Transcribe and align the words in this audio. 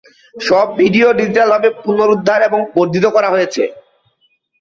সব 0.35 0.67
ভিডিও 0.77 1.07
ডিজিটালভাবে 1.19 1.69
পুনরুদ্ধার 1.83 2.39
এবং 2.49 2.59
বর্ধিত 2.75 3.05
করা 3.15 3.29
হয়েছে। 3.35 3.63